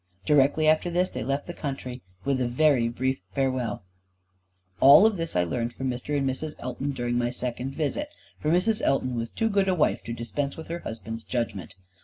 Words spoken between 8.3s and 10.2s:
for Mrs. Elton was too good a wife to